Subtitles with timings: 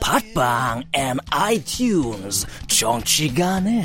[0.00, 3.82] 팟빵 앤 아이튠즈 정치 가능.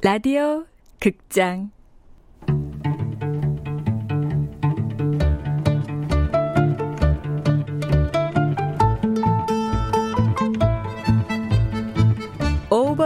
[0.00, 0.64] 라디오
[1.00, 1.70] 극장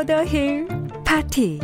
[0.03, 0.67] 오버 더힐
[1.05, 1.61] 파티.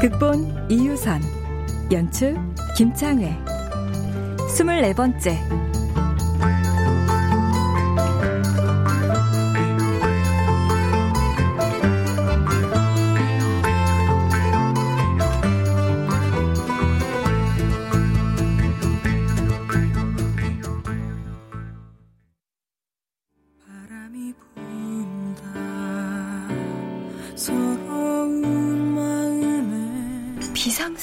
[0.00, 1.20] 극본 이유선
[1.92, 2.36] 연출
[2.76, 3.38] 김창회.
[4.50, 5.38] 스물네 번째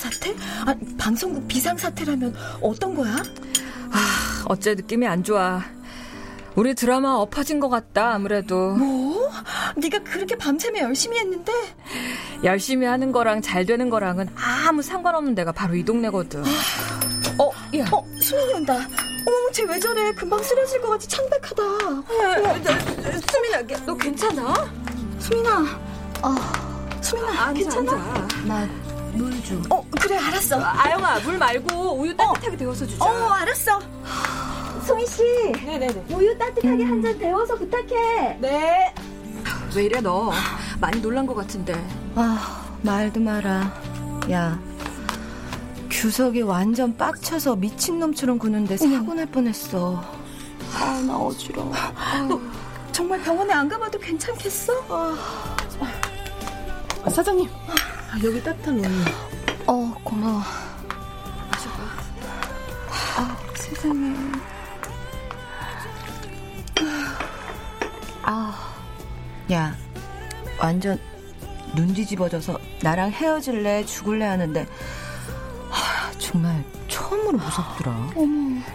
[0.03, 0.35] 사태?
[0.65, 3.15] 아, 방송국 비상 사태라면 어떤 거야?
[3.91, 5.63] 아, 어째 느낌이 안 좋아
[6.55, 9.29] 우리 드라마 엎어진 것 같다 아무래도 뭐?
[9.77, 11.53] 네가 그렇게 밤새며 열심히 했는데?
[12.43, 16.43] 열심히 하는 거랑 잘 되는 거랑은 아무 상관없는 데가 바로 이 동네거든
[17.39, 18.73] 어, 야 어, 수민이 온다.
[18.75, 20.11] 어머, 쟤왜 저래?
[20.13, 21.63] 금방 쓰러질 것 같이 창백하다.
[23.31, 24.53] 수민아 너 괜찮아?
[25.17, 25.61] 수민아,
[26.21, 26.35] 어,
[27.01, 27.91] 수민아, 앉아, 괜찮아?
[27.93, 28.37] 앉아.
[28.45, 28.82] 나
[29.13, 29.63] 물 좀.
[29.69, 30.59] 어, 그래, 알았어.
[30.59, 33.79] 아영아 물 말고 우유 따뜻하게 데워서 주자 어, 알았어.
[34.85, 35.23] 소민 씨,
[35.65, 38.37] 네네네 우유 따뜻하게 한잔 데워서 부탁해.
[38.41, 38.93] 네.
[39.75, 40.31] 왜 이래 너
[40.79, 41.73] 많이 놀란 것 같은데
[42.15, 43.73] 아, 말도 마라.
[44.31, 44.59] 야,
[45.89, 50.03] 규석이 완전 빡쳐서 미친놈처럼 구는데 사고 날 뻔했어.
[50.75, 51.71] 아, 나 어지러워.
[52.27, 52.39] 너
[52.91, 54.73] 정말 병원에 안 가봐도 괜찮겠어?
[57.05, 57.49] 아, 사장님
[58.13, 58.85] 아, 여기 따뜻한 우유
[59.65, 60.39] 어, 고마워.
[63.17, 64.15] 아, 세상에.
[68.21, 68.75] 아,
[69.51, 69.75] 야,
[70.59, 70.99] 완전
[71.75, 74.67] 눈 뒤집어져서 나랑 헤어질래 죽을래 하는데
[75.71, 78.11] 하, 정말 처음으로 무섭더라.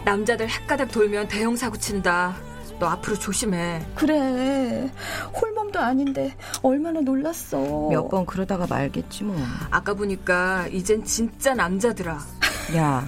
[0.03, 2.35] 남자들 헷가닥 돌면 대형 사고 친다.
[2.77, 3.85] 너 앞으로 조심해.
[3.95, 4.91] 그래,
[5.33, 5.48] 홀
[5.79, 7.57] 몸도 아닌데 얼마나 놀랐어.
[7.89, 9.35] 몇 번 그러다가 말겠지 뭐.
[9.71, 12.19] 아까 보니까 이젠 진짜 남자들아
[12.75, 13.07] 야,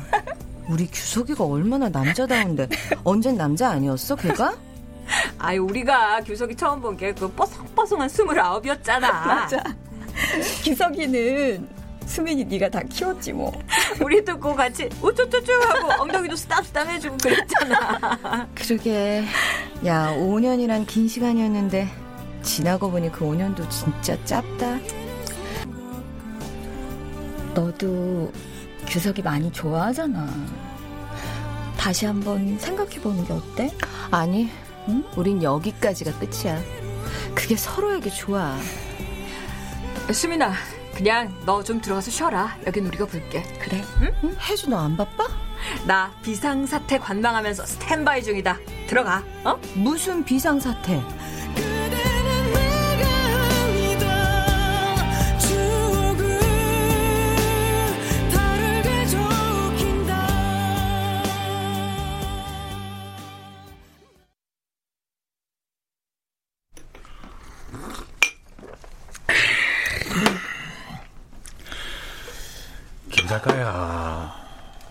[0.69, 2.67] 우리 규석이가 얼마나 남자다운데
[3.03, 4.53] 언젠 남자 아니었어 걔가?
[5.39, 9.63] 아이 우리가 규석이 처음 본 게 그 뽀송뽀송한 스물아홉이었잖아 맞아.
[10.63, 11.67] 기석이는
[12.05, 13.51] 수민이 네가 다 키웠지 뭐.
[14.01, 19.23] 우리도 그 같이 우쭈쭈쭈 하고 엉덩이도 스탑스탑 해주고 그랬잖아 그러게.
[19.85, 21.87] 야, 5년이란 긴 시간이었는데
[22.43, 24.79] 지나고 보니 그 5년도 진짜 짧다.
[27.53, 28.31] 너도
[28.87, 30.27] 규석이 많이 좋아하잖아.
[31.77, 33.71] 다시 한번 생각해보는 게 어때?
[34.11, 34.49] 아니,
[34.87, 35.03] 응?
[35.15, 36.61] 우린 여기까지가 끝이야.
[37.35, 38.55] 그게 서로에게 좋아.
[40.11, 40.53] 수민아
[40.95, 43.81] 그냥 너 좀 들어가서 쉬어라 여긴 우리가 볼게 그래.
[44.01, 44.35] 응?
[44.39, 45.27] 혜주 너 안 바빠?
[45.85, 48.57] 나 비상사태 관망하면서 스탠바이 중이다
[48.87, 49.57] 들어가 어?
[49.75, 51.01] 무슨 비상사태?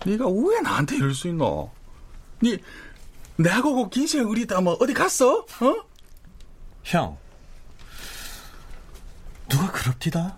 [0.07, 1.71] 네가 왜 나한테 이럴 수 있노?
[2.43, 2.57] 네
[3.37, 5.39] 내하고 그 긴시가 우리 다 뭐 어디 갔어?
[5.41, 5.85] 어?
[6.83, 7.19] 형,
[9.49, 10.37] 누가 그럽디다?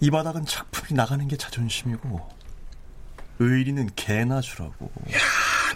[0.00, 2.28] 이 바닥은 작품이 나가는 게 자존심이고
[3.38, 4.90] 의리는 개나 주라고.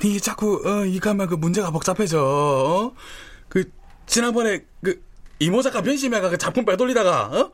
[0.03, 2.23] 니 자꾸 어, 이 가면 그 문제가 복잡해져.
[2.23, 2.95] 어?
[3.49, 3.71] 그
[4.07, 5.03] 지난번에 그
[5.41, 7.53] 이모 작가 변심해가 그 작품 빼돌리다가 어?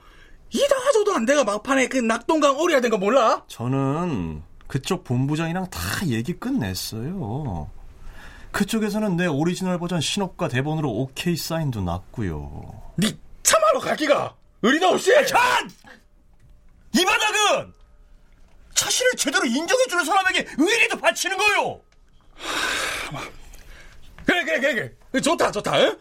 [0.50, 3.44] 이다가줘도 안 돼가 막판에 그 낙동강 오리야 된 거 몰라?
[3.49, 7.70] 저는 그쪽 본부장이랑 다 얘기 끝냈어요.
[8.52, 12.82] 그쪽에서는 내 오리지널 버전 신업과 대본으로 오케이 사인도 났고요.
[12.99, 15.11] 니 참하러 갈기가 의리도 없이.
[15.26, 15.38] 전!
[16.93, 17.72] 이 바닥은
[18.75, 21.81] 자신을 제대로 인정해주는 사람에게 의리도 바치는 거요.
[24.25, 25.76] 그래 그래 그래 그래 좋다 좋다.
[25.76, 25.96] 어?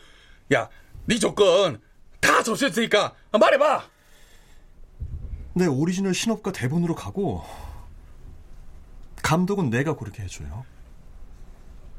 [0.54, 0.70] 야,
[1.06, 1.82] 네 조건
[2.20, 3.90] 다 접수했으니까 말해봐.
[5.56, 7.44] 내 오리지널 신업과 대본으로 가고
[9.24, 10.66] 감독은 내가 고르게 해줘요.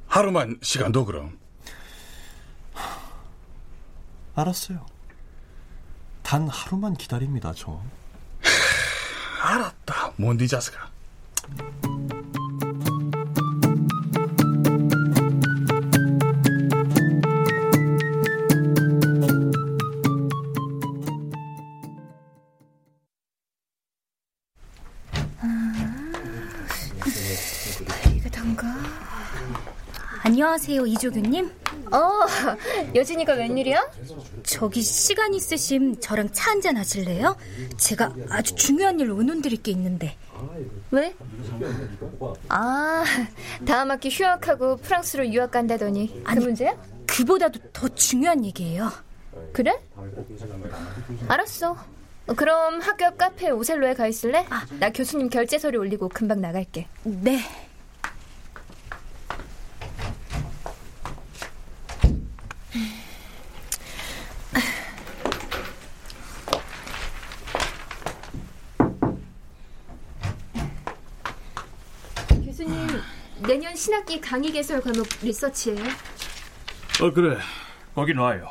[0.06, 1.36] 하루만 시간 더 그럼.
[4.36, 4.86] 알았어요.
[6.22, 7.82] 단 하루만 기다립니다, 저.
[9.42, 10.90] 알았다, 몬디 자스가.
[30.44, 31.50] 안녕하세요, 이조규님.
[31.90, 32.10] 어,
[32.94, 33.82] 여진이가 웬일이야?
[34.42, 37.34] 저기 시간 있으심 저랑 차 한잔 하실래요?
[37.78, 40.18] 제가 아주 중요한 일로 의논드릴 게 있는데.
[40.90, 41.14] 왜?
[42.50, 43.04] 아,
[43.66, 46.76] 다음 학기 휴학하고 프랑스로 유학 간다더니 그 문제야?
[47.06, 48.92] 그보다도 더 중요한 얘기예요.
[49.54, 49.80] 그래?
[51.26, 51.78] 알았어.
[52.36, 54.46] 그럼 학교 앞 카페 오셀로에 가 있을래?
[54.78, 56.86] 나 교수님 결제 서류 올리고 금방 나갈게.
[57.04, 57.40] 네.
[72.56, 72.86] 교수님,
[73.48, 75.82] 내년 신학기 강의 개설 과목 리서치예요.
[77.02, 77.36] 어 그래
[77.96, 78.48] 거긴 와요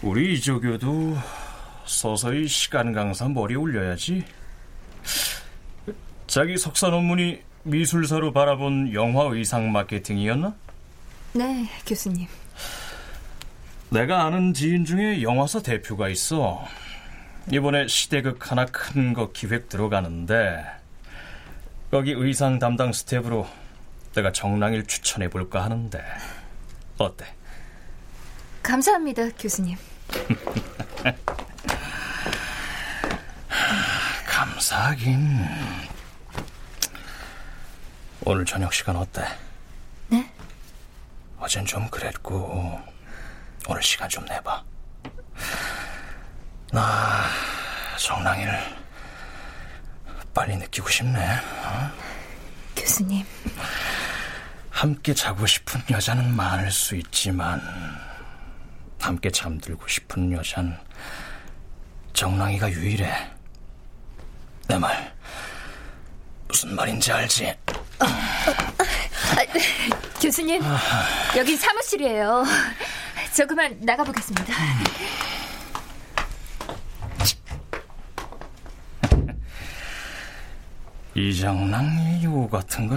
[0.00, 1.18] 우리 이조교도
[1.84, 4.24] 서서히 시간 강사 머리 올려야지
[6.26, 10.54] 자기 석사 논문이 미술사로 바라본 영화 의상 마케팅이었나?
[11.34, 12.26] 네, 교수님.
[13.90, 16.64] 내가 아는 지인 중에 영화사 대표가 있어
[17.52, 20.64] 이번에 시대극 하나 큰 거 기획 들어가는데
[21.90, 23.48] 거기 의상 담당 스텝으로
[24.14, 26.00] 내가 정랑일 추천해 볼까 하는데
[26.98, 27.26] 어때?
[28.62, 29.76] 감사합니다, 교수님.
[34.26, 35.44] 감사하긴
[38.24, 39.24] 오늘 저녁 시간 어때?
[40.08, 40.30] 네?
[41.38, 42.80] 어젠 좀 그랬고
[43.68, 44.62] 오늘 시간 좀 내봐
[46.72, 47.24] 나
[47.98, 48.48] 정랑일
[50.34, 51.18] 빨리 느끼고 싶네
[51.64, 51.90] 어?
[52.76, 53.24] 교수님.
[54.70, 57.60] 함께 자고 싶은 여자는 많을 수 있지만
[59.00, 60.78] 함께 잠들고 싶은 여잔
[62.12, 63.30] 정랑이가 유일해.
[64.68, 65.12] 내 말
[66.48, 67.54] 무슨 말인지 알지?
[68.00, 68.06] 아,
[69.52, 69.60] 네,
[70.20, 70.62] 교수님,
[71.36, 72.44] 여기 사무실이에요.
[73.34, 74.52] 저 그만 나가보겠습니다.
[81.20, 82.96] 이정랑이 요구 같은 거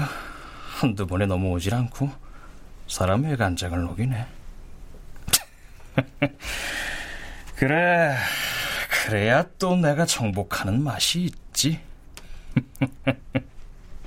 [0.79, 2.09] 한두 번에 넘어오질 않고
[2.87, 4.25] 사람 외간장을 녹이네.
[7.57, 8.15] 그래,
[8.89, 11.81] 그래야 또 내가 정복하는 맛이 있지.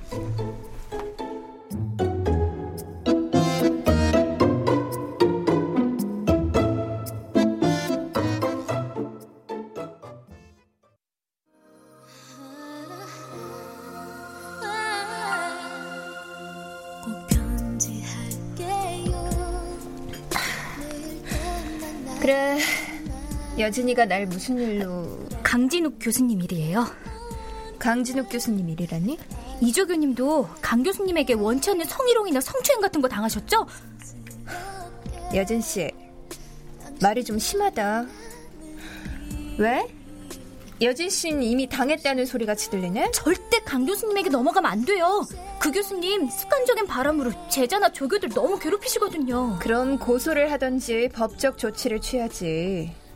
[23.57, 25.27] 여진이가 날 무슨 일로...
[25.41, 26.85] 강진욱 교수님 일이에요.
[27.79, 29.17] 강진욱 교수님 일이라니?
[29.61, 33.65] 이조교님도 강 교수님에게 원치 않는 성희롱이나 성추행 같은 거 당하셨죠?
[35.33, 35.91] 여진 씨,
[37.01, 38.05] 말이 좀 심하다.
[39.57, 39.87] 왜?
[40.79, 43.11] 여진 씨는 이미 당했다는 소리 같이 들리네?
[43.11, 45.25] 절대 강 교수님에게 넘어가면 안 돼요.
[45.59, 49.57] 그 교수님 습관적인 바람으로 제자나 조교들 너무 괴롭히시거든요.
[49.59, 53.06] 그럼 고소를 하던지 법적 조치를 취하지.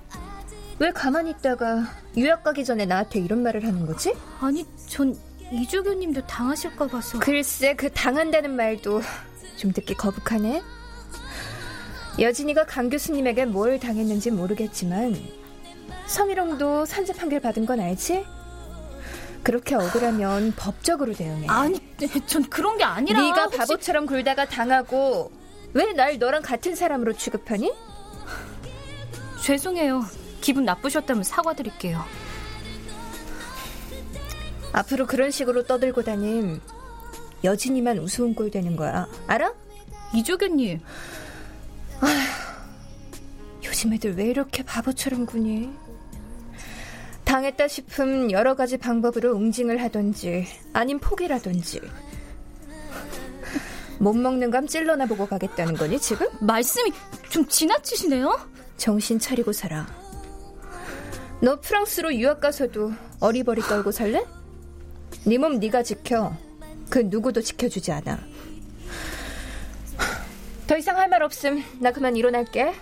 [0.81, 1.83] 왜 가만히 있다가
[2.17, 4.15] 유학 가기 전에 나한테 이런 말을 하는 거지?
[4.39, 5.15] 아니, 전
[5.51, 7.19] 이조교님도 당하실까 봐서.
[7.19, 8.99] 글쎄 그 당한다는 말도
[9.57, 10.63] 좀 듣기 거북하네.
[12.17, 15.15] 여진이가 강 교수님에게 뭘 당했는지 모르겠지만
[16.07, 18.25] 성희롱도 산재 판결 받은 건 알지?
[19.43, 21.45] 그렇게 억울하면 법적으로 대응해.
[21.47, 21.79] 아니,
[22.25, 23.21] 전 그런 게 아니라.
[23.21, 25.31] 네가 혹시- 바보처럼 굴다가 당하고
[25.75, 27.71] 왜 날 너랑 같은 사람으로 취급하니?
[29.43, 30.03] 죄송해요.
[30.41, 32.03] 기분 나쁘셨다면 사과드릴게요.
[34.73, 36.59] 앞으로 그런 식으로 떠들고 다님
[37.43, 39.07] 여진이만 우스운 꼴 되는 거야.
[39.27, 39.53] 알아?
[40.13, 40.79] 이조교님.
[43.63, 45.69] 요즘 애들 왜 이렇게 바보처럼 구니?
[47.23, 51.79] 당했다 싶음 여러 가지 방법으로 응징을 하던지 아님 포기라던지
[53.99, 56.27] 못 먹는 감 찔러나 보고 가겠다는 거니 지금?
[56.41, 56.91] 말씀이
[57.29, 58.49] 좀 지나치시네요.
[58.75, 60.00] 정신 차리고 살아.
[61.41, 64.23] 너 프랑스로 유학 가서도 어리버리 떨고 살래?
[65.25, 66.35] 네 몸 네가 지켜.
[66.89, 68.19] 그 누구도 지켜주지 않아.
[70.67, 71.63] 더 이상 할 말 없음.
[71.79, 72.73] 나 그만 일어날게.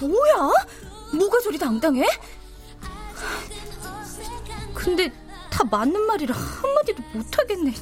[0.00, 0.52] 뭐야?
[1.16, 2.04] 뭐가 저리 당당해?
[4.74, 5.12] 근데
[5.50, 7.72] 다 맞는 말이라 한마디도 못하겠네.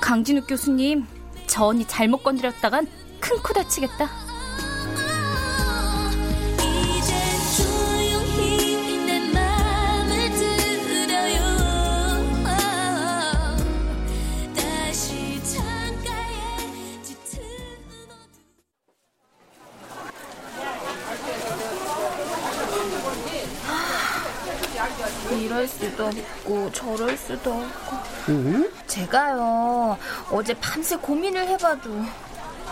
[0.00, 1.06] 강진욱 교수님,
[1.48, 2.86] 저 언니 잘못 건드렸다간
[3.20, 4.08] 큰 코 다치겠다.
[25.32, 27.96] 이럴 수도 없고 저럴 수도 없고.
[28.86, 29.96] 제가요
[30.30, 31.90] 어제 밤새 고민을 해봐도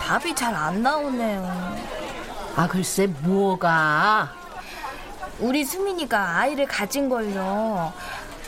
[0.01, 1.77] 답이 잘 안 나오네요.
[2.55, 4.33] 아 글쎄 뭐가?
[5.39, 7.93] 우리 수민이가 아이를 가진 걸요.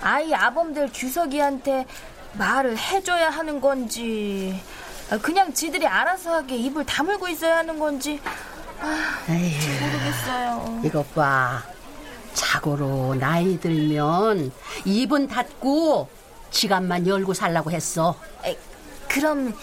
[0.03, 1.87] 아이 아범들 규석이한테
[2.35, 4.63] 말을 해줘야 하는 건지
[5.11, 8.21] 아, 그냥 지들이 알아서 하게 입을 다물고 있어야 하는 건지.
[8.81, 10.81] 아, 에휴, 모르겠어요.
[10.85, 11.63] 이것 봐.
[12.35, 14.53] 자고로 나이 들면
[14.85, 16.09] 입은 닫고
[16.51, 18.15] 지갑만 열고 살라고 했어
[19.09, 19.55] 그럼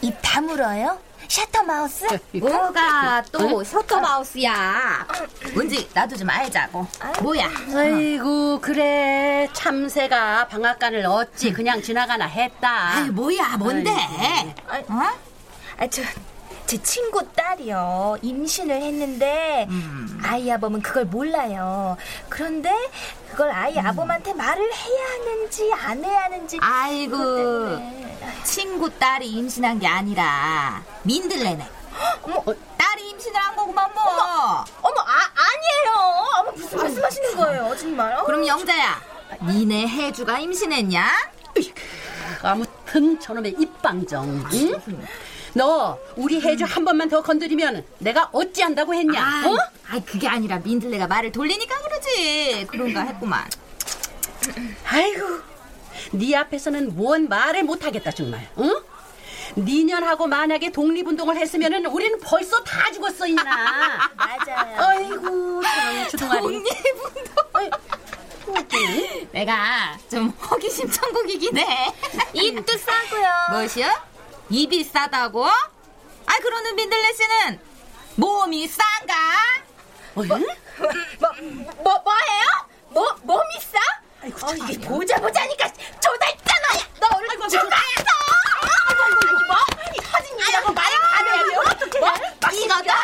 [0.00, 0.98] 입 다물어요?
[1.28, 2.04] 셔터 마우스?
[2.34, 5.06] 뭐가 또 셔터 마우스야
[5.56, 6.86] 은지 나도 좀 알자고
[7.22, 13.90] 뭐야 아이고 그래 참새가 방앗간을 어찌 그냥 지나가나 했다 아이, 뭐야, 뭔데?
[14.68, 14.92] 아이고.
[14.92, 15.00] 어?
[15.78, 16.02] 아, 저,
[16.72, 18.16] 제 친구 딸이요.
[18.22, 19.68] 임신을 했는데,
[20.22, 21.98] 아이 아범은 그걸 몰라요.
[22.30, 22.70] 그런데,
[23.30, 26.58] 그걸 아이 아범한테 말을 해야 하는지, 안 해야 하는지.
[26.62, 27.18] 아이고,
[28.44, 31.68] 친구 딸이 임신한 게 아니라 민들레네.
[32.22, 32.42] 어머,
[32.78, 34.02] 딸이 임신을 한 거구만 뭐.
[34.04, 36.24] 어머, 어머, 아, 아니에요.
[36.38, 38.14] 어머, 무슨 말씀하시는 거예요, 정말?
[38.14, 38.24] 어?
[38.24, 38.98] 그럼 영자야,
[39.46, 41.04] 니네 해주가 임신했냐?
[42.42, 44.80] 아무튼 저놈의 입방정 응?
[45.54, 49.56] 너 우리 해주 한 번만 더 건드리면 내가 어찌한다고 했냐 아, 어?
[49.90, 52.66] 아, 그게 아니라 민들레가 말을 돌리니까 그러지.
[52.70, 53.44] 그런가 했구만.
[54.86, 55.40] 아이고
[56.12, 58.82] 네 앞에서는 뭔 말을 못하겠다 정말 응?
[59.56, 63.44] 니년하고 만약에 독립운동을 했으면은 우리는 벌써 다 죽었어 이나
[64.16, 66.64] 맞아요 아이고 저놈 주둥아리
[69.32, 71.92] 내가 좀 호기심 천국이긴 해.
[72.34, 73.28] 입도 싸고요.
[73.50, 73.88] 뭐시여?
[74.52, 75.46] 입이 싸다고?
[75.46, 77.60] 아, 그러는 민들레 씨는
[78.16, 79.14] 몸이 싼가?
[80.14, 81.30] 어, 뭐, 뭐,
[81.82, 82.46] 뭐, 뭐해요?
[82.90, 83.78] 뭐, 몸이 싸?
[84.46, 85.66] 어, 이게 보자 보자니까
[86.00, 86.68] 조달잖아.
[87.00, 88.10] 너 얼른 조달해서.
[88.88, 89.56] 아니 뭐?
[89.94, 91.62] 이 터진 일이라고 말을 안 해요?
[91.98, 92.12] 뭐?
[92.52, 92.94] 이거다.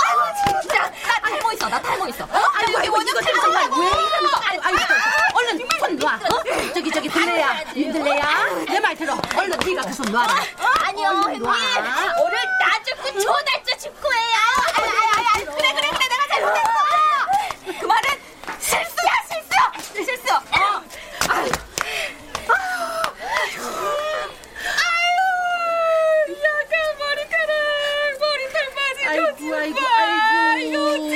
[0.00, 0.78] 아이고 진짜.
[0.90, 2.24] 나 탈모 있어, 나 탈모 있어.
[2.26, 3.80] 아니 이거 이거 원형 이거 탈모 정말 있다고.
[3.80, 4.80] 왜 이러는 거 아이고 아이고
[5.34, 6.72] 얼른 손 놔 어?
[6.74, 10.34] 저기 저기 들레야 민들레야 내 말 들어 얼른 네가 그 손 놔라
[10.84, 11.42] 아니요, 얼른 형님.
[11.42, 11.52] 놔.
[12.22, 14.36] 오늘 나 죽고 조달자 죽고 해요.
[14.76, 16.08] 아이, 아이, 아이, 그래, 그래, 그래.
[16.08, 16.68] 내가 잘못했어.
[17.80, 18.08] 그 말은
[18.58, 20.04] 실수야, 실수!
[20.04, 20.34] 실수!
[20.34, 20.82] 어.
[21.28, 21.50] 아유.
[29.04, 31.08] 아이고 아이고 아이고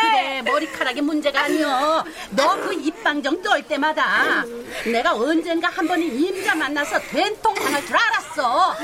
[0.00, 4.44] 그래 머리카락이 문제가 아니여 너 그 입방정 떨 때마다
[4.86, 8.76] 내가 언젠가 한 번은 임자 만나서 된통 당할 줄 알았어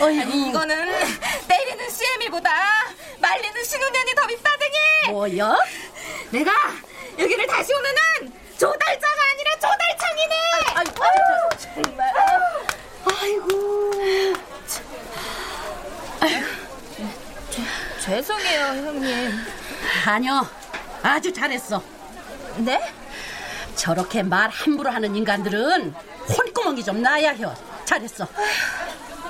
[0.00, 0.92] 아니, 이거는
[1.48, 2.50] 때리는 CM이보다
[3.20, 5.10] 말리는 신혼년이 더 비싸더니!
[5.10, 5.56] 뭐여?
[6.30, 6.52] 내가
[7.18, 10.34] 여기를 다시 오면은 조달자가 아니라 조달창이네!
[10.74, 11.04] 아이고,
[11.84, 12.12] 정말.
[13.20, 13.92] 아이고
[18.00, 19.30] 죄송해요, 형님.
[20.06, 20.48] 아니요
[21.02, 21.82] 아주 잘했어.
[22.58, 22.80] 네?
[23.76, 25.94] 저렇게 말 함부로 하는 인간들은
[26.28, 27.44] 혼구멍이 좀 나야 해.
[27.84, 28.26] 잘했어.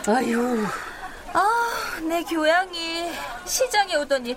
[0.07, 0.67] 아유.
[1.35, 1.49] 아,
[2.03, 3.11] 내 교양이
[3.47, 4.37] 시장에 오더니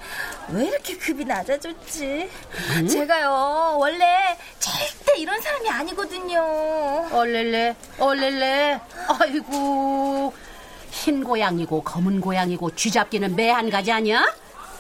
[0.50, 2.30] 왜 이렇게 급이 낮아졌지?
[2.90, 7.08] 제가요 원래 절대 이런 사람이 아니거든요.
[7.12, 8.80] 얼렐레, 얼렐레.
[9.20, 10.34] 아이고.
[10.92, 14.34] 흰 고양이고 검은 고양이고 쥐 잡기는 매 한 가지 아니야?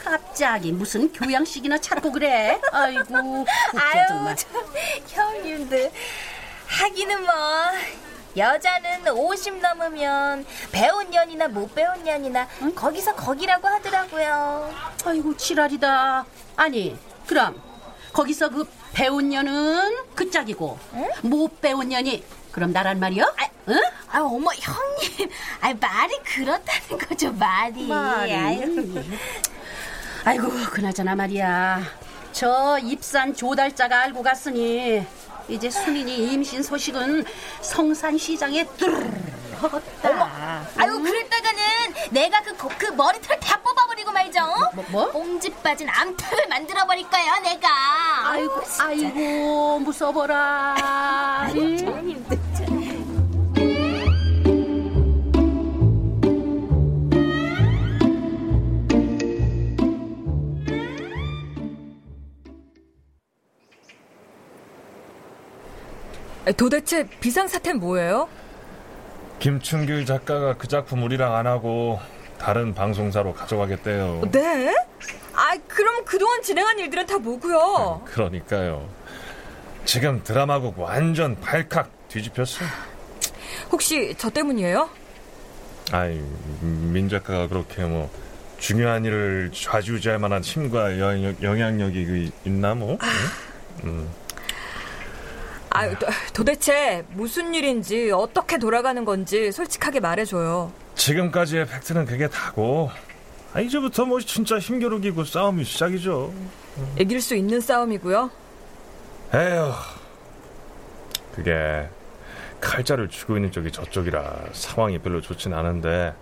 [0.05, 2.62] 갑자기 무슨 교양식이나 찾고 그래?
[2.71, 3.45] 아이고.
[3.75, 4.35] 아유, 정말.
[4.35, 4.51] 참,
[5.07, 5.91] 형님들
[6.67, 7.33] 하기는 뭐
[8.38, 14.71] 여자는 50 넘으면 배운 년이나 못 배운 년이나 거기서 거기라고 하더라고요.
[15.05, 16.25] 아이고 지랄이다.
[16.55, 17.59] 아니 그럼
[18.13, 20.77] 거기서 그 배운 년은 그 짝이고
[21.24, 23.25] 못 배운 년이 그럼 나란 말이야?
[23.69, 23.81] 응?
[24.09, 25.29] 아 어머 형님,
[25.62, 27.88] 아 말이 그렇다는 거죠 말이.
[27.88, 28.62] 말이.
[30.25, 30.41] 아유.
[30.41, 31.82] 아이고 그나저나 말이야.
[32.32, 35.05] 저 입산 조달자가 알고 갔으니
[35.48, 37.24] 이제 순인이 임신 소식은
[37.62, 39.05] 성산시장에 뚜르르
[40.77, 41.62] 아유 그랬다가는
[42.12, 44.39] 내가 그, 거- 그 머리털 다 뽑아버리고 말죠.
[44.74, 44.86] 뭐?
[44.89, 45.12] 뭐?
[45.12, 47.70] 꽁지 빠진 암탉을 만들어 버릴 거예요 내가.
[48.32, 51.48] 아이고 아이고 무서워라.
[51.53, 52.25] 형님
[66.53, 68.27] 도대체 비상사태는 뭐예요?
[69.39, 71.99] 김춘길 작가가 그 작품 우리랑 안 하고
[72.37, 74.21] 다른 방송사로 가져가겠대요.
[74.31, 74.73] 네?
[75.33, 78.01] 아, 그럼 그동안 진행한 일들은 다 뭐고요?
[78.05, 78.87] 그러니까요.
[79.83, 82.63] 지금 드라마국 완전 발칵 뒤집혔어.
[83.71, 84.89] 혹시 저 때문이에요?
[85.91, 86.19] 아이,
[86.61, 88.09] 민 작가가 그렇게 뭐
[88.57, 92.97] 중요한 일을 좌지우지할 만한 힘과 영, 영향력이 그 있나 뭐?
[93.83, 93.89] 응?
[93.89, 94.09] 음.
[95.75, 100.72] 아, 도, 도대체 무슨 일인지 어떻게 돌아가는 건지 솔직하게 말해줘요.
[100.96, 102.90] 지금까지의 팩트는 그게 다고
[103.53, 106.33] 아, 이제부터 뭐 진짜 힘겨루기고 싸움이 시작이죠.
[106.98, 108.31] 이길 수 있는 싸움이고요.
[109.33, 109.72] 에휴,
[111.35, 111.90] 그게
[112.61, 116.14] 칼자를 쥐고 있는 쪽이 저쪽이라 상황이 별로 좋진 않은데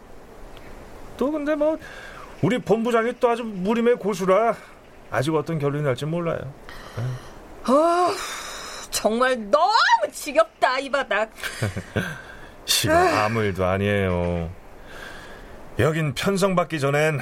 [1.15, 1.77] 또 근데 뭐
[2.41, 4.55] 우리 본부장이 또 아주 무림의 고수라
[5.11, 6.39] 아직 어떤 결론이 날지 몰라요.
[7.65, 8.13] 아,
[8.93, 9.73] 정말 너무
[10.11, 11.31] 지겹다, 이 바닥.
[12.65, 14.49] 시가 아무 일도 아니에요.
[15.79, 17.19] 여긴 편성받기 전엔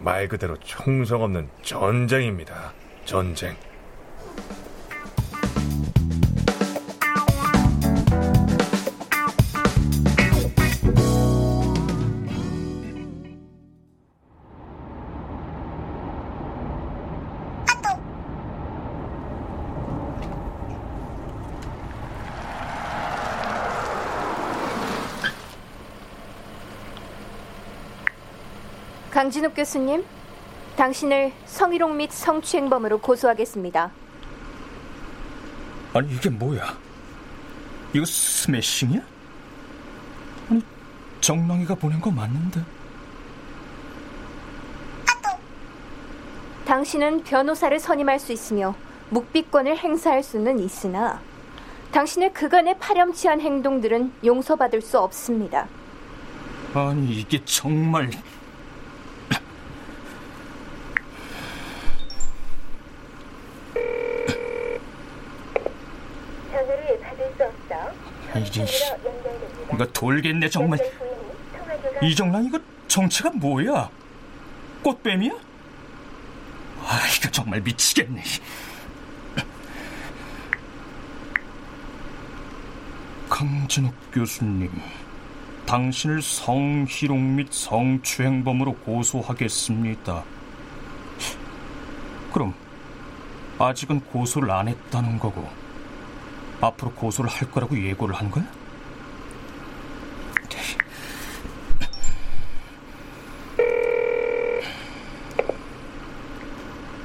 [0.00, 2.72] 말 그대로 총성 없는 전쟁입니다.
[3.04, 3.56] 전쟁.
[29.20, 30.02] 강진욱 교수님,
[30.76, 33.90] 당신을 성희롱 및 성추행범으로 고소하겠습니다.
[35.92, 36.74] 아니 이게 뭐야?
[37.92, 39.02] 이거 스매싱이야?
[40.48, 40.62] 아니
[41.20, 42.62] 정랑이가 보낸 거 맞는데?
[46.64, 48.74] 당신은 변호사를 선임할 수 있으며
[49.10, 51.20] 묵비권을 행사할 수는 있으나
[51.92, 55.68] 당신의 그간의 파렴치한 행동들은 용서받을 수 없습니다.
[56.72, 58.08] 아니 이게 정말
[68.38, 68.64] 이제
[69.72, 70.78] 이거 돌겠네 정말.
[72.02, 73.90] 이정랑 이거 정체가 뭐야?
[74.82, 75.32] 꽃뱀이야?
[76.82, 78.22] 아 이거 정말 미치겠네.
[83.28, 84.70] 강진욱 교수님,
[85.66, 90.24] 당신을 성희롱 및 성추행범으로 고소하겠습니다.
[92.32, 92.54] 그럼
[93.58, 95.48] 아직은 고소를 안 했다는 거고
[96.60, 98.44] 앞으로 고소를 할 거라고 예고를 한 거야?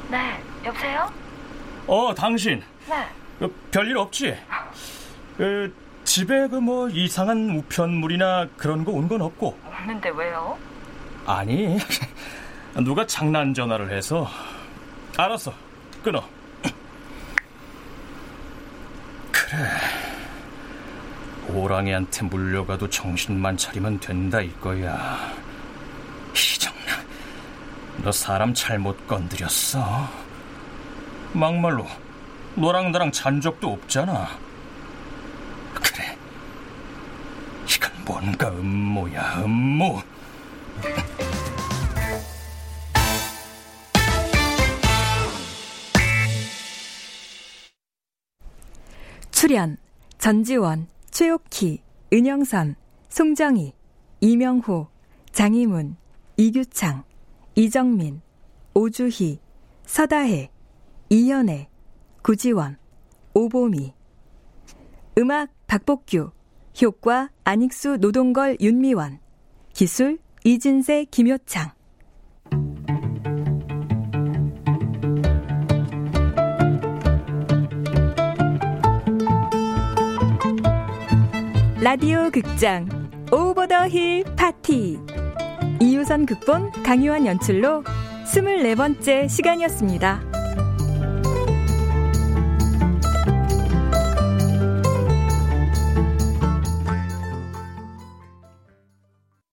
[0.10, 1.12] 네, 여보세요?
[1.88, 2.62] 어, 당신.
[2.88, 3.46] 네.
[3.46, 4.36] 어, 별일 없지?
[5.38, 9.58] 그, 집에 그 뭐 이상한 우편물이나 그런 거 온 건 없고.
[9.66, 10.58] 없는데 왜요?
[11.26, 11.78] 아니,
[12.84, 14.28] 누가 장난 전화를 해서.
[15.18, 15.54] 알았어,
[16.04, 16.24] 끊어.
[19.32, 19.58] 그래.
[21.48, 25.34] 호랑이한테 물려가도 정신만 차리면 된다 이거야.
[26.34, 27.04] 이정나,
[27.98, 30.10] 너 사람 잘못 건드렸어.
[31.34, 31.86] 막말로
[32.56, 34.38] 너랑 나랑 잔 적도 없잖아.
[35.74, 36.18] 그래.
[37.70, 40.02] 이건 뭔가 음모야, 음모.
[49.32, 49.78] 출연
[50.18, 52.76] 전지원, 최옥희, 은영선,
[53.08, 53.72] 송정희,
[54.20, 54.90] 이명호,
[55.32, 55.96] 장희문,
[56.36, 57.06] 이규창,
[57.56, 58.20] 이정민,
[58.74, 59.40] 오주희,
[59.86, 60.50] 서다혜,
[61.08, 61.70] 이현애,
[62.22, 62.78] 구지원,
[63.34, 63.94] 오보미.
[65.18, 66.32] 음악 박복규
[66.82, 69.20] 효과 안익수 노동걸 윤미원.
[69.72, 71.72] 기술 이진세 김효창
[81.86, 82.90] 라디오 극장
[83.32, 84.98] 오버 더 힐 파티
[85.80, 87.84] 이유선 극본 강유한 연출로
[88.26, 90.35] 24번째 시간이었습니다.